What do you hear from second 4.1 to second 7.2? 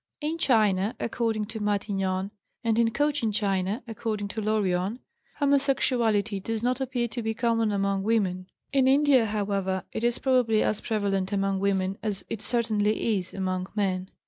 to Lorion) homosexuality does not appear